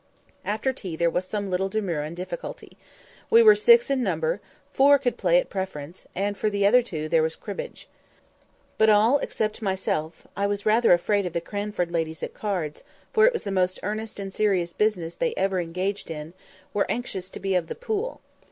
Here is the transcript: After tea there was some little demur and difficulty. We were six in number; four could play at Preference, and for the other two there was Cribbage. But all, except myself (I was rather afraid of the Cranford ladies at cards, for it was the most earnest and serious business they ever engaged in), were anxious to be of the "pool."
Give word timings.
After 0.43 0.73
tea 0.73 0.95
there 0.95 1.11
was 1.11 1.25
some 1.25 1.51
little 1.51 1.69
demur 1.69 2.01
and 2.01 2.17
difficulty. 2.17 2.75
We 3.29 3.43
were 3.43 3.55
six 3.55 3.87
in 3.91 4.01
number; 4.01 4.41
four 4.73 4.97
could 4.97 5.15
play 5.15 5.37
at 5.37 5.51
Preference, 5.51 6.07
and 6.15 6.35
for 6.35 6.49
the 6.49 6.65
other 6.65 6.81
two 6.81 7.07
there 7.07 7.21
was 7.21 7.35
Cribbage. 7.35 7.87
But 8.79 8.89
all, 8.89 9.19
except 9.19 9.61
myself 9.61 10.25
(I 10.35 10.47
was 10.47 10.65
rather 10.65 10.91
afraid 10.91 11.27
of 11.27 11.33
the 11.33 11.39
Cranford 11.41 11.91
ladies 11.91 12.23
at 12.23 12.33
cards, 12.33 12.83
for 13.13 13.27
it 13.27 13.31
was 13.33 13.43
the 13.43 13.51
most 13.51 13.79
earnest 13.83 14.19
and 14.19 14.33
serious 14.33 14.73
business 14.73 15.13
they 15.13 15.35
ever 15.37 15.59
engaged 15.59 16.09
in), 16.09 16.33
were 16.73 16.89
anxious 16.89 17.29
to 17.29 17.39
be 17.39 17.53
of 17.53 17.67
the 17.67 17.75
"pool." 17.75 18.21